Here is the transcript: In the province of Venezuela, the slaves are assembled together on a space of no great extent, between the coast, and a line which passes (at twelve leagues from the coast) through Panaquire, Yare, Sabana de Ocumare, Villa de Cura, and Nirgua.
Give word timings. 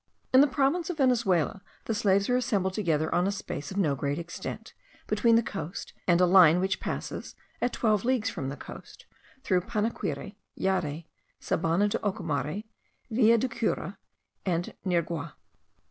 In 0.33 0.41
the 0.41 0.47
province 0.47 0.89
of 0.89 0.97
Venezuela, 0.97 1.61
the 1.85 1.93
slaves 1.93 2.27
are 2.27 2.35
assembled 2.35 2.73
together 2.73 3.13
on 3.13 3.27
a 3.27 3.31
space 3.31 3.69
of 3.69 3.77
no 3.77 3.93
great 3.93 4.17
extent, 4.17 4.73
between 5.05 5.35
the 5.35 5.43
coast, 5.43 5.93
and 6.07 6.19
a 6.19 6.25
line 6.25 6.59
which 6.59 6.79
passes 6.79 7.35
(at 7.61 7.71
twelve 7.73 8.03
leagues 8.03 8.27
from 8.27 8.49
the 8.49 8.57
coast) 8.57 9.05
through 9.43 9.61
Panaquire, 9.61 10.33
Yare, 10.55 11.03
Sabana 11.39 11.87
de 11.87 11.99
Ocumare, 11.99 12.63
Villa 13.11 13.37
de 13.37 13.47
Cura, 13.47 13.99
and 14.43 14.73
Nirgua. 14.83 15.35